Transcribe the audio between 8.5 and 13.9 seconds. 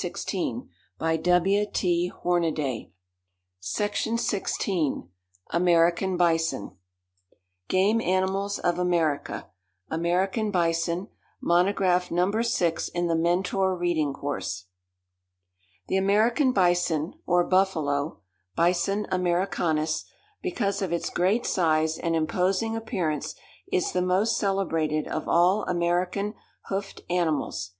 of America AMERICAN BISON Monograph Number Six in The Mentor